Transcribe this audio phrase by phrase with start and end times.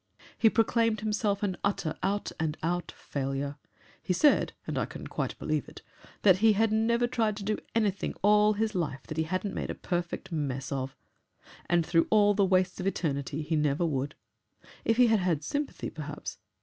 [0.35, 3.57] He proclaimed himself an utter out and out failure.
[4.01, 5.83] He said, and I can quite believe it,
[6.23, 9.69] that he had never tried to do anything all his life that he hadn't made
[9.69, 10.97] a perfect mess of
[11.67, 14.15] and through all the wastes of eternity he never would.
[14.85, 16.39] If he had had sympathy, perhaps